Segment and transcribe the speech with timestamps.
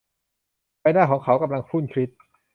[0.79, 2.09] ใบหน้าของเขากำลังครุ่นคิด